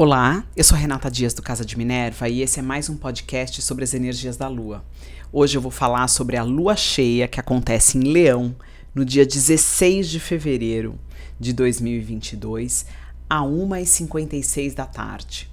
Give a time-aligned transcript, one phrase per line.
[0.00, 3.60] Olá, eu sou Renata Dias do Casa de Minerva e esse é mais um podcast
[3.60, 4.84] sobre as energias da Lua.
[5.32, 8.54] Hoje eu vou falar sobre a Lua cheia que acontece em Leão
[8.94, 10.96] no dia 16 de fevereiro
[11.40, 12.86] de 2022,
[13.28, 15.50] a 1h56 da tarde.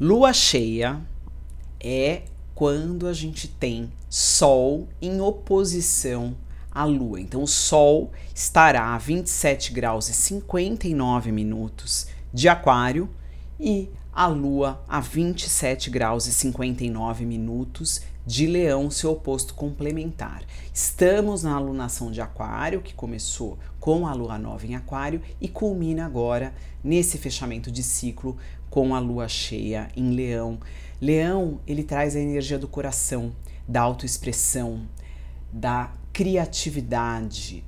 [0.00, 1.00] Lua cheia
[1.78, 2.22] é
[2.52, 6.36] quando a gente tem Sol em oposição
[6.68, 7.20] à Lua.
[7.20, 13.08] Então, o Sol estará a 27 graus e 59 minutos de Aquário
[13.60, 20.42] e a Lua a 27 graus e 59 minutos de Leão, seu oposto complementar.
[20.72, 26.06] Estamos na alunação de Aquário, que começou com a Lua nova em Aquário e culmina
[26.06, 28.36] agora nesse fechamento de ciclo
[28.68, 30.58] com a Lua cheia em Leão.
[31.00, 33.32] Leão, ele traz a energia do coração,
[33.66, 34.86] da autoexpressão,
[35.52, 37.64] da criatividade,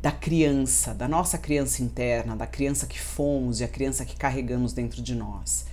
[0.00, 4.72] da criança, da nossa criança interna, da criança que fomos e a criança que carregamos
[4.72, 5.66] dentro de nós.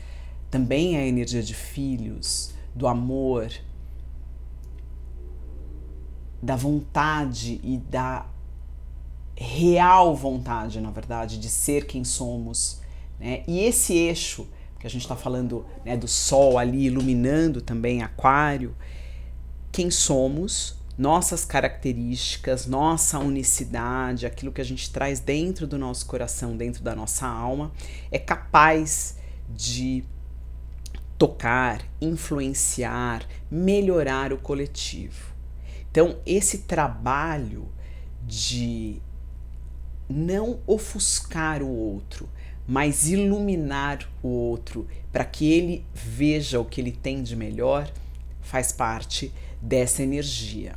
[0.52, 3.51] Também é a energia de filhos, do amor,
[6.41, 8.27] da vontade e da
[9.35, 12.82] real vontade, na verdade, de ser quem somos.
[13.20, 13.44] Né?
[13.48, 14.48] E esse eixo,
[14.79, 18.76] que a gente está falando né, do Sol ali iluminando também Aquário,
[19.71, 26.57] quem somos, nossas características, nossa unicidade, aquilo que a gente traz dentro do nosso coração,
[26.57, 27.71] dentro da nossa alma,
[28.12, 29.17] é capaz
[29.48, 30.04] de
[31.17, 35.35] tocar, influenciar, melhorar o coletivo.
[35.91, 37.70] Então, esse trabalho
[38.26, 38.99] de
[40.09, 42.27] não ofuscar o outro,
[42.67, 47.89] mas iluminar o outro para que ele veja o que ele tem de melhor,
[48.41, 50.76] faz parte dessa energia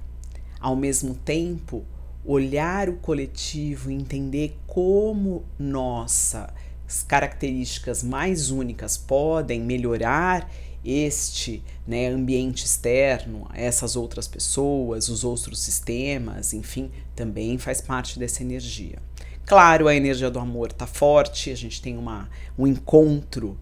[0.61, 1.85] ao mesmo tempo,
[2.25, 10.51] olhar o coletivo e entender como nossas características mais únicas podem melhorar
[10.85, 18.43] este né, ambiente externo, essas outras pessoas, os outros sistemas, enfim, também faz parte dessa
[18.43, 18.99] energia.
[19.47, 23.59] Claro, a energia do amor está forte, a gente tem uma, um encontro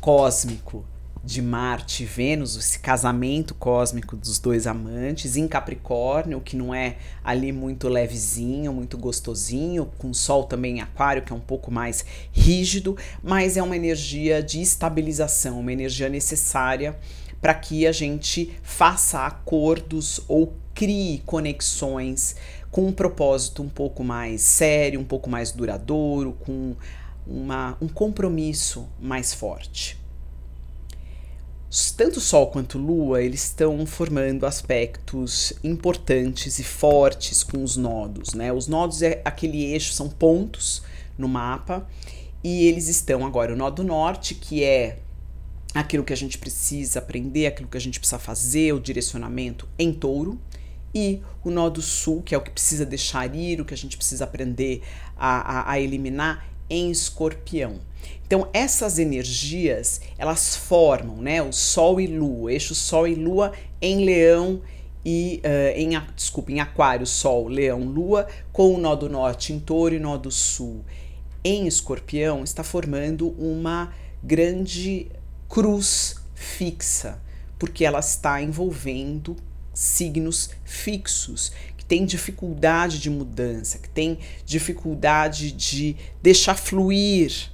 [0.00, 0.84] cósmico
[1.26, 6.98] de Marte e Vênus, esse casamento cósmico dos dois amantes, em Capricórnio, que não é
[7.24, 12.04] ali muito levezinho, muito gostosinho, com Sol também em Aquário, que é um pouco mais
[12.30, 16.96] rígido, mas é uma energia de estabilização, uma energia necessária
[17.40, 22.36] para que a gente faça acordos ou crie conexões
[22.70, 26.76] com um propósito um pouco mais sério, um pouco mais duradouro, com
[27.26, 30.05] uma, um compromisso mais forte
[31.94, 38.50] tanto Sol quanto Lua, eles estão formando aspectos importantes e fortes com os nodos, né?
[38.50, 40.82] Os nodos é aquele eixo, são pontos
[41.18, 41.86] no mapa,
[42.42, 45.00] e eles estão agora o nodo norte, que é
[45.74, 49.92] aquilo que a gente precisa aprender, aquilo que a gente precisa fazer, o direcionamento em
[49.92, 50.40] touro,
[50.94, 53.98] e o nodo sul, que é o que precisa deixar ir, o que a gente
[53.98, 54.82] precisa aprender
[55.14, 57.80] a, a, a eliminar em escorpião.
[58.26, 64.04] Então, essas energias, elas formam, né, o Sol e Lua, eixo Sol e Lua em
[64.04, 64.60] Leão
[65.04, 69.60] e uh, em, desculpa, em Aquário, Sol, Leão, Lua, com o nó do norte em
[69.60, 70.84] Touro e nó do sul
[71.44, 75.06] em Escorpião, está formando uma grande
[75.48, 77.22] cruz fixa,
[77.56, 79.36] porque ela está envolvendo
[79.72, 81.52] signos fixos
[81.88, 87.50] têm dificuldade de mudança, que têm dificuldade de deixar fluir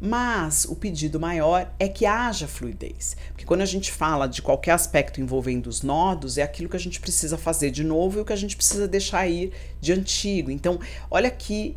[0.00, 3.16] mas o pedido maior é que haja fluidez.
[3.28, 6.80] Porque quando a gente fala de qualquer aspecto envolvendo os nodos, é aquilo que a
[6.80, 10.50] gente precisa fazer de novo e o que a gente precisa deixar ir de antigo.
[10.50, 10.80] Então,
[11.10, 11.76] olha que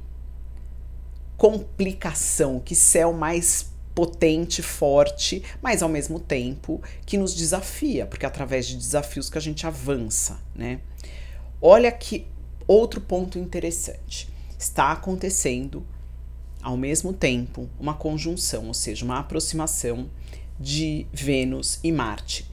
[1.36, 8.28] complicação, que céu mais potente, forte, mas ao mesmo tempo que nos desafia, porque é
[8.28, 10.80] através de desafios que a gente avança, né?
[11.66, 12.28] Olha que
[12.68, 14.28] outro ponto interessante.
[14.60, 15.86] Está acontecendo
[16.62, 20.10] ao mesmo tempo uma conjunção, ou seja, uma aproximação
[20.60, 22.46] de Vênus e Marte,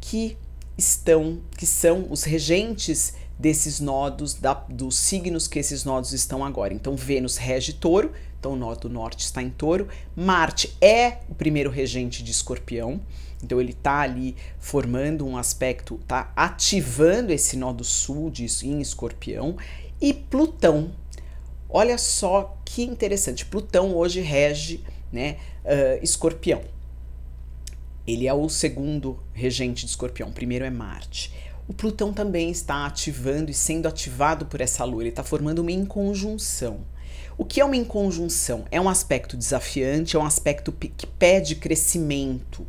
[0.00, 0.36] que
[0.76, 6.74] estão, que são os regentes desses nodos, da, dos signos que esses nodos estão agora.
[6.74, 9.86] Então, Vênus rege touro, então o nó do norte está em touro.
[10.16, 13.00] Marte é o primeiro regente de escorpião,
[13.42, 18.80] então ele está ali formando um aspecto, está ativando esse nó do sul de, em
[18.80, 19.56] escorpião.
[20.00, 20.92] E Plutão
[21.68, 23.44] Olha só que interessante.
[23.44, 26.62] Plutão hoje rege né, uh, Escorpião.
[28.06, 30.28] Ele é o segundo regente de Escorpião.
[30.28, 31.32] O primeiro é Marte.
[31.68, 35.02] O Plutão também está ativando e sendo ativado por essa lua.
[35.02, 36.80] Ele está formando uma inconjunção.
[37.36, 38.64] O que é uma inconjunção?
[38.70, 42.64] É um aspecto desafiante, é um aspecto que pede crescimento.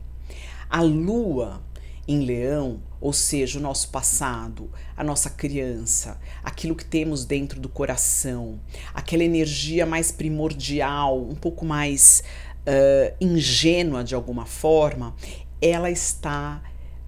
[0.69, 1.61] A lua
[2.07, 7.67] em leão, ou seja, o nosso passado, a nossa criança, aquilo que temos dentro do
[7.67, 8.59] coração,
[8.93, 12.23] aquela energia mais primordial, um pouco mais
[12.61, 15.13] uh, ingênua de alguma forma,
[15.61, 16.61] ela está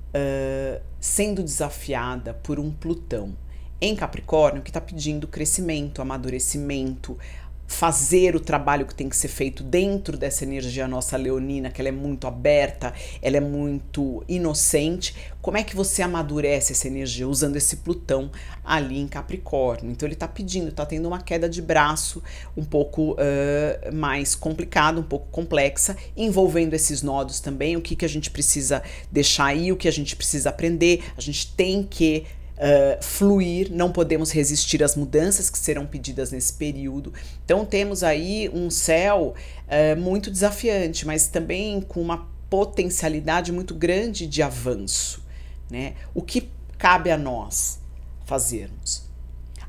[0.10, 3.38] uh, sendo desafiada por um Plutão
[3.82, 7.18] em Capricórnio que está pedindo crescimento, amadurecimento,
[7.70, 11.90] fazer o trabalho que tem que ser feito dentro dessa energia nossa leonina, que ela
[11.90, 15.16] é muito aberta, ela é muito inocente.
[15.40, 18.32] Como é que você amadurece essa energia usando esse Plutão
[18.66, 19.92] ali em Capricórnio?
[19.92, 22.24] Então ele está pedindo, está tendo uma queda de braço
[22.58, 27.78] um pouco uh, mais complicada, um pouco complexa, envolvendo esses nodos também.
[27.78, 28.82] O que, que a gente precisa
[29.12, 31.04] deixar aí, o que a gente precisa aprender.
[31.16, 32.26] A gente tem que
[32.60, 37.14] uh, fluir, não podemos resistir às mudanças que serão pedidas nesse período.
[37.46, 39.34] Então temos aí um céu
[39.68, 45.24] uh, muito desafiante, mas também com uma potencialidade muito grande de avanço.
[45.70, 45.94] Né?
[46.14, 47.80] O que cabe a nós
[48.26, 49.08] fazermos?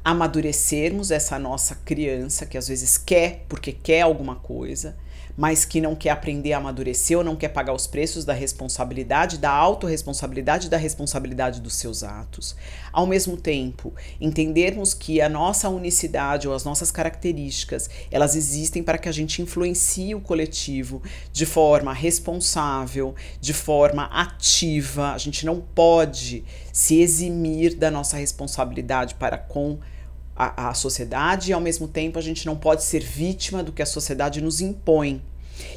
[0.03, 4.97] Amadurecermos essa nossa criança que às vezes quer porque quer alguma coisa,
[5.37, 9.39] mas que não quer aprender a amadurecer ou não quer pagar os preços da responsabilidade,
[9.39, 12.57] da autorresponsabilidade da responsabilidade dos seus atos.
[12.93, 18.99] Ao mesmo tempo, entendermos que a nossa unicidade ou as nossas características, elas existem para
[18.99, 25.13] que a gente influencie o coletivo de forma responsável, de forma ativa.
[25.13, 29.79] A gente não pode se eximir da nossa responsabilidade para com
[30.41, 33.83] a, a sociedade e ao mesmo tempo a gente não pode ser vítima do que
[33.83, 35.21] a sociedade nos impõe.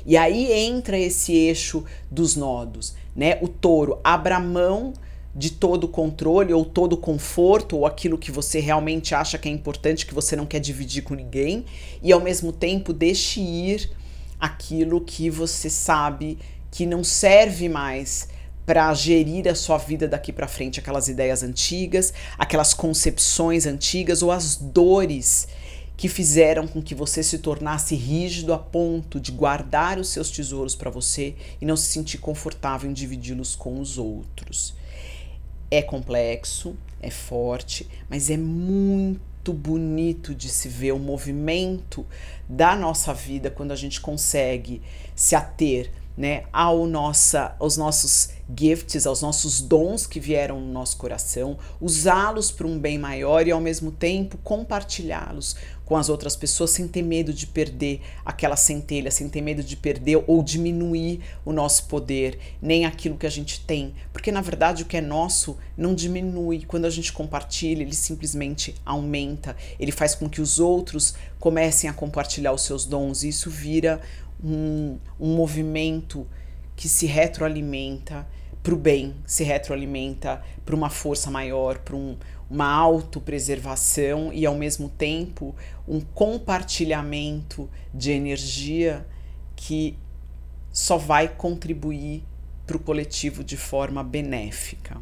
[0.05, 3.37] E aí entra esse eixo dos nodos, né?
[3.41, 4.93] O touro abra mão
[5.35, 9.49] de todo o controle ou todo o conforto ou aquilo que você realmente acha que
[9.49, 11.65] é importante que você não quer dividir com ninguém
[12.01, 13.89] e ao mesmo tempo deixe ir
[14.39, 16.37] aquilo que você sabe
[16.71, 18.29] que não serve mais
[18.65, 24.31] para gerir a sua vida daqui para frente, aquelas ideias antigas, aquelas concepções antigas ou
[24.31, 25.47] as dores
[25.95, 30.75] que fizeram com que você se tornasse rígido a ponto de guardar os seus tesouros
[30.75, 34.73] para você e não se sentir confortável em dividi-los com os outros.
[35.69, 42.05] É complexo, é forte, mas é muito bonito de se ver o movimento
[42.47, 44.81] da nossa vida quando a gente consegue
[45.15, 50.97] se ater né, ao nossa, aos nossos gifts, aos nossos dons que vieram no nosso
[50.97, 55.55] coração, usá-los para um bem maior e ao mesmo tempo compartilhá-los
[55.85, 59.75] com as outras pessoas sem ter medo de perder aquela centelha, sem ter medo de
[59.75, 64.83] perder ou diminuir o nosso poder, nem aquilo que a gente tem, porque na verdade
[64.83, 66.63] o que é nosso não diminui.
[66.65, 71.93] Quando a gente compartilha, ele simplesmente aumenta, ele faz com que os outros comecem a
[71.93, 73.23] compartilhar os seus dons.
[73.23, 73.99] E isso vira
[74.43, 76.27] um, um movimento
[76.75, 78.27] que se retroalimenta
[78.63, 82.17] para o bem, se retroalimenta para uma força maior, para um,
[82.49, 85.53] uma autopreservação e ao mesmo tempo
[85.85, 89.05] um compartilhamento de energia
[89.55, 89.97] que
[90.71, 92.23] só vai contribuir
[92.65, 95.01] para o coletivo de forma benéfica.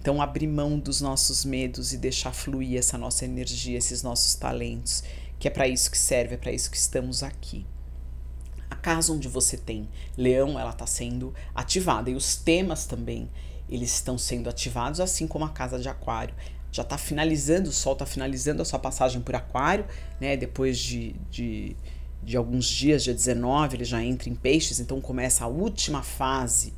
[0.00, 5.04] Então, abrir mão dos nossos medos e deixar fluir essa nossa energia, esses nossos talentos,
[5.38, 7.64] que é para isso que serve, é para isso que estamos aqui
[8.70, 12.08] a casa onde você tem leão, ela está sendo ativada.
[12.08, 13.28] E os temas também,
[13.68, 16.34] eles estão sendo ativados, assim como a casa de aquário.
[16.72, 19.84] Já está finalizando, o Sol está finalizando a sua passagem por aquário,
[20.20, 20.36] né?
[20.36, 21.76] Depois de, de,
[22.22, 26.72] de, alguns dias, dia 19, ele já entra em peixes, então começa a última fase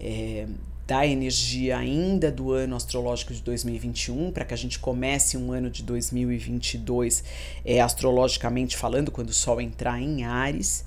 [0.00, 0.46] é,
[0.86, 5.68] da energia ainda do ano astrológico de 2021, para que a gente comece um ano
[5.68, 7.22] de 2022
[7.66, 10.86] é, astrologicamente falando, quando o Sol entrar em Ares.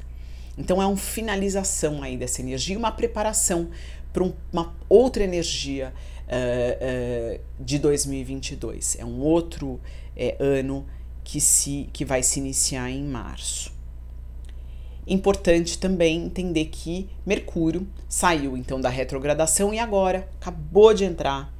[0.57, 3.69] Então é uma finalização aí dessa energia, uma preparação
[4.11, 5.93] para um, uma outra energia
[6.27, 8.97] uh, uh, de 2022.
[8.99, 9.79] É um outro
[10.15, 10.85] é, ano
[11.23, 13.75] que, se, que vai se iniciar em março.
[15.05, 21.56] Importante também entender que Mercúrio saiu então da retrogradação e agora acabou de entrar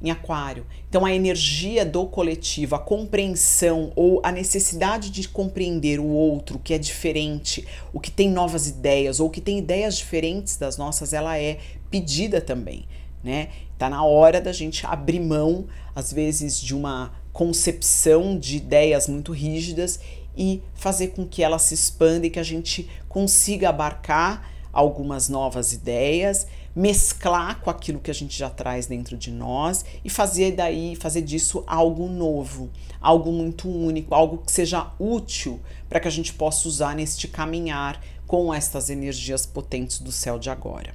[0.00, 0.66] em Aquário.
[0.88, 6.72] Então, a energia do coletivo, a compreensão ou a necessidade de compreender o outro, que
[6.72, 11.38] é diferente, o que tem novas ideias ou que tem ideias diferentes das nossas, ela
[11.38, 11.58] é
[11.90, 12.86] pedida também,
[13.22, 13.48] né?
[13.76, 19.32] Tá na hora da gente abrir mão, às vezes, de uma concepção de ideias muito
[19.32, 20.00] rígidas
[20.36, 25.72] e fazer com que ela se expanda e que a gente consiga abarcar algumas novas
[25.72, 26.46] ideias,
[26.78, 31.22] mesclar com aquilo que a gente já traz dentro de nós e fazer daí, fazer
[31.22, 32.70] disso algo novo,
[33.00, 38.00] algo muito único, algo que seja útil para que a gente possa usar neste caminhar
[38.28, 40.94] com estas energias potentes do céu de agora.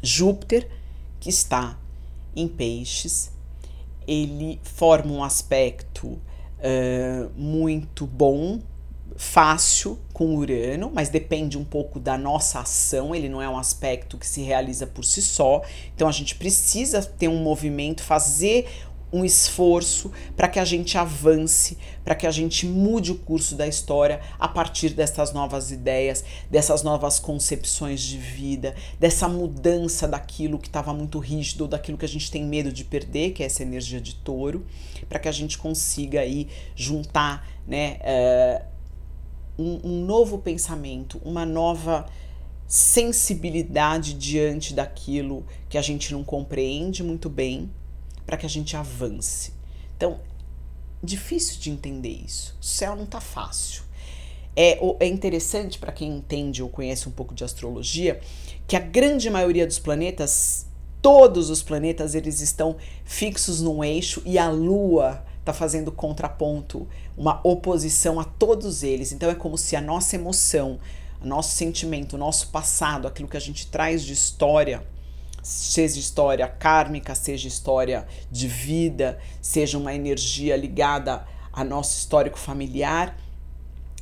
[0.00, 0.70] Júpiter,
[1.18, 1.76] que está
[2.36, 3.32] em Peixes,
[4.06, 8.60] ele forma um aspecto uh, muito bom
[9.16, 14.16] fácil com Urano, mas depende um pouco da nossa ação, ele não é um aspecto
[14.16, 15.62] que se realiza por si só.
[15.94, 18.68] Então a gente precisa ter um movimento, fazer
[19.12, 23.66] um esforço para que a gente avance, para que a gente mude o curso da
[23.66, 30.68] história a partir dessas novas ideias, dessas novas concepções de vida, dessa mudança daquilo que
[30.68, 34.00] estava muito rígido, daquilo que a gente tem medo de perder, que é essa energia
[34.00, 34.66] de touro,
[35.08, 37.98] para que a gente consiga aí juntar, né?
[38.02, 38.77] Uh,
[39.58, 42.06] um, um novo pensamento, uma nova
[42.66, 47.70] sensibilidade diante daquilo que a gente não compreende muito bem,
[48.26, 49.52] para que a gente avance.
[49.96, 50.20] Então,
[51.02, 52.56] difícil de entender isso.
[52.60, 53.82] O céu não tá fácil.
[54.54, 58.20] É, é interessante para quem entende ou conhece um pouco de astrologia
[58.66, 60.66] que a grande maioria dos planetas,
[61.00, 66.86] todos os planetas, eles estão fixos num eixo e a Lua está fazendo contraponto,
[67.16, 69.12] uma oposição a todos eles.
[69.12, 70.78] Então é como se a nossa emoção,
[71.22, 74.86] o nosso sentimento, o nosso passado, aquilo que a gente traz de história,
[75.42, 83.16] seja história kármica, seja história de vida, seja uma energia ligada a nosso histórico familiar,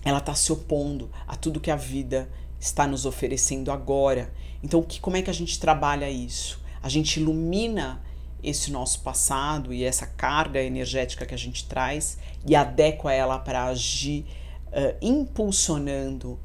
[0.04, 4.32] ela está se opondo a tudo que a vida está nos oferecendo agora.
[4.62, 6.60] Então, que, como é que a gente trabalha isso?
[6.82, 8.02] A gente ilumina
[8.46, 13.66] esse nosso passado e essa carga energética que a gente traz e adequa ela para
[13.66, 14.24] agir
[14.68, 16.38] uh, impulsionando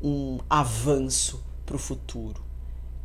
[0.00, 2.40] um avanço para o futuro,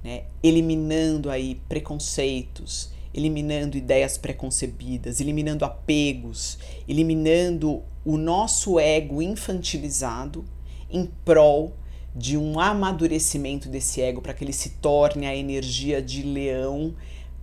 [0.03, 0.25] né?
[0.43, 10.45] eliminando aí preconceitos, eliminando ideias preconcebidas, eliminando apegos, eliminando o nosso ego infantilizado
[10.91, 11.73] em prol
[12.15, 16.93] de um amadurecimento desse ego para que ele se torne a energia de leão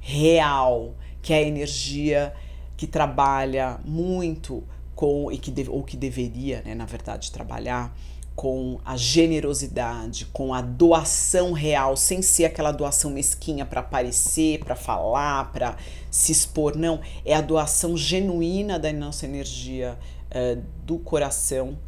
[0.00, 2.34] real, que é a energia
[2.76, 4.64] que trabalha muito
[4.94, 7.94] com e que ou que deveria, né, na verdade, trabalhar
[8.34, 14.74] com a generosidade, com a doação real, sem ser aquela doação mesquinha para aparecer, para
[14.74, 15.76] falar, para
[16.10, 19.98] se expor, não, é a doação genuína da nossa energia
[20.30, 21.78] uh, do coração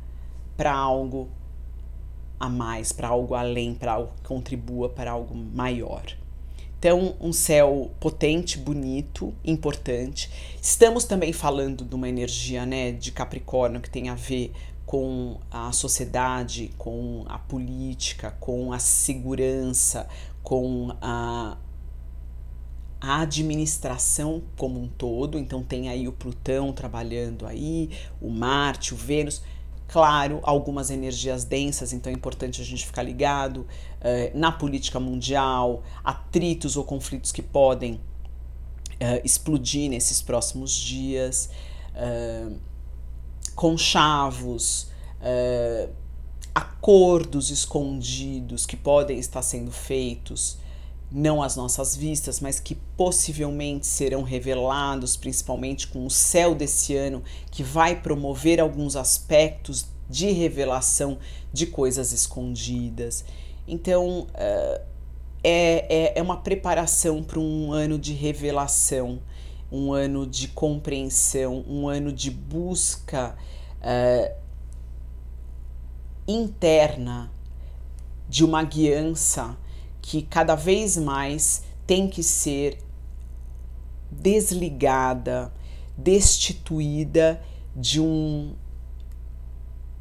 [0.57, 1.31] para algo
[2.39, 6.03] a mais, para algo além, para algo que contribua para algo maior.
[6.83, 10.29] Então, um céu potente, bonito, importante.
[10.61, 14.51] Estamos também falando de uma energia né, de Capricórnio que tem a ver
[14.85, 20.09] com a sociedade, com a política, com a segurança,
[20.43, 21.57] com a,
[23.01, 25.39] a administração como um todo.
[25.39, 29.41] Então, tem aí o Plutão trabalhando aí, o Marte, o Vênus
[29.93, 33.67] Claro, algumas energias densas, então é importante a gente ficar ligado uh,
[34.33, 41.51] na política mundial, atritos ou conflitos que podem uh, explodir nesses próximos dias,
[41.95, 42.57] uh,
[43.55, 44.91] conchavos,
[46.55, 50.57] acordos escondidos que podem estar sendo feitos
[51.13, 57.23] não às nossas vistas, mas que possivelmente serão revelados, principalmente com o céu desse ano,
[57.51, 61.19] que vai promover alguns aspectos de revelação
[61.53, 63.25] de coisas escondidas.
[63.69, 64.81] Então, uh,
[65.45, 69.21] é, é, é uma preparação para um ano de revelação,
[69.71, 73.37] um ano de compreensão, um ano de busca
[73.81, 74.35] uh,
[76.27, 77.31] interna
[78.29, 79.57] de uma guiança
[80.03, 82.79] que cada vez mais tem que ser
[84.11, 85.53] desligada,
[85.97, 87.41] destituída
[87.75, 88.55] de um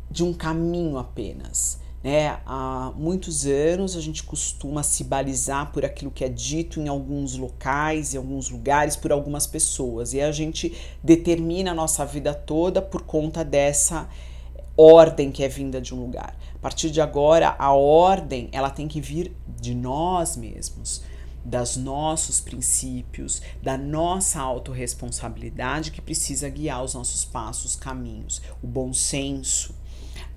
[0.10, 1.80] de um caminho apenas.
[2.04, 2.38] Né?
[2.46, 7.38] Há muitos anos a gente costuma se balizar por aquilo que é dito em alguns
[7.38, 12.82] locais, em alguns lugares, por algumas pessoas, e a gente determina a nossa vida toda
[12.82, 14.10] por conta dessa
[14.82, 16.36] ordem que é vinda de um lugar.
[16.56, 21.02] A partir de agora, a ordem ela tem que vir de nós mesmos,
[21.44, 28.94] das nossos princípios, da nossa autorresponsabilidade que precisa guiar os nossos passos, caminhos, o bom
[28.94, 29.74] senso,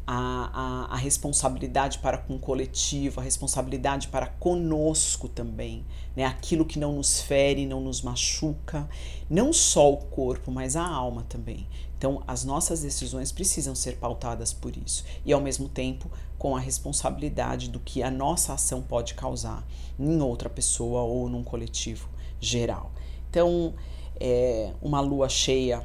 [0.07, 5.85] a, a, a, responsabilidade para com o coletivo, a responsabilidade para conosco também,
[6.15, 6.25] né?
[6.25, 8.89] Aquilo que não nos fere, não nos machuca,
[9.31, 11.67] não só o corpo, mas a alma também.
[11.97, 16.61] Então, as nossas decisões precisam ser pautadas por isso e, ao mesmo tempo, com a
[16.61, 19.67] responsabilidade do que a nossa ação pode causar
[19.99, 22.09] em outra pessoa ou num coletivo
[22.39, 22.93] geral.
[23.31, 23.75] Então,
[24.21, 25.83] é uma lua cheia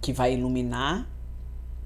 [0.00, 1.11] que vai iluminar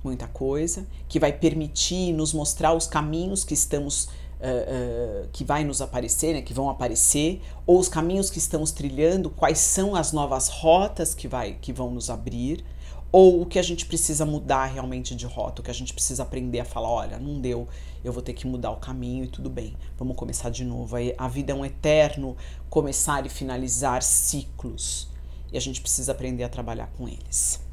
[0.07, 5.65] muita coisa, que vai permitir nos mostrar os caminhos que estamos Uh, uh, que vai
[5.65, 10.13] nos aparecer, né, que vão aparecer, ou os caminhos que estamos trilhando, quais são as
[10.13, 12.63] novas rotas que, vai, que vão nos abrir,
[13.11, 16.23] ou o que a gente precisa mudar realmente de rota, o que a gente precisa
[16.23, 17.67] aprender a falar, olha, não deu,
[18.05, 20.97] eu vou ter que mudar o caminho e tudo bem, vamos começar de novo.
[21.17, 22.37] A vida é um eterno
[22.69, 25.09] começar e finalizar ciclos,
[25.51, 27.66] e a gente precisa aprender a trabalhar com eles.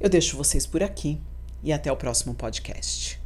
[0.00, 1.20] Eu deixo vocês por aqui
[1.62, 3.19] e até o próximo podcast.